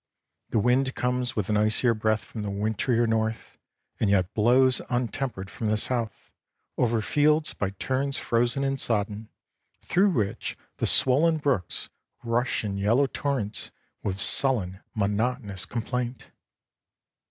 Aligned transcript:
The 0.49 0.57
wind 0.57 0.95
comes 0.95 1.35
with 1.35 1.49
an 1.51 1.57
icier 1.57 1.93
breath 1.93 2.25
from 2.25 2.41
the 2.41 2.49
wintrier 2.49 3.05
north, 3.05 3.59
and 3.99 4.09
yet 4.09 4.33
blows 4.33 4.81
untempered 4.89 5.47
from 5.47 5.67
the 5.67 5.77
south, 5.77 6.31
over 6.75 7.03
fields 7.03 7.53
by 7.53 7.69
turns 7.69 8.17
frozen 8.17 8.63
and 8.63 8.81
sodden, 8.81 9.29
through 9.83 10.09
which 10.09 10.57
the 10.77 10.87
swollen 10.87 11.37
brooks 11.37 11.89
rush 12.23 12.63
in 12.63 12.79
yellow 12.79 13.05
torrents 13.05 13.69
with 14.01 14.19
sullen 14.19 14.79
monotonous 14.95 15.67
complaint. 15.67 16.31